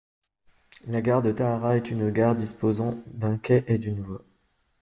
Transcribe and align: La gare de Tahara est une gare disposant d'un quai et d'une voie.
La 0.87 0.99
gare 0.99 1.21
de 1.21 1.31
Tahara 1.31 1.77
est 1.77 1.91
une 1.91 2.09
gare 2.09 2.33
disposant 2.35 3.03
d'un 3.05 3.37
quai 3.37 3.65
et 3.67 3.77
d'une 3.77 3.99
voie. 4.01 4.25